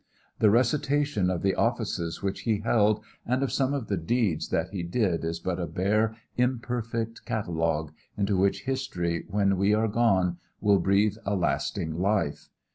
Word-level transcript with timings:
The 0.39 0.49
recitation 0.49 1.29
of 1.29 1.43
the 1.43 1.53
offices 1.53 2.23
which 2.23 2.39
he 2.41 2.61
held 2.61 3.03
and 3.23 3.43
of 3.43 3.51
some 3.51 3.71
of 3.75 3.85
the 3.85 3.97
deeds 3.97 4.49
that 4.49 4.69
he 4.71 4.81
did 4.81 5.23
is 5.23 5.39
but 5.39 5.59
a 5.59 5.67
bare, 5.67 6.17
imperfect 6.37 7.23
catalogue 7.23 7.91
into 8.17 8.35
which 8.35 8.63
history 8.63 9.25
when 9.29 9.59
we 9.59 9.75
are 9.75 9.87
gone 9.87 10.37
will 10.59 10.79
breathe 10.79 11.17
a 11.23 11.35
lasting 11.35 11.93
life. 11.99 12.49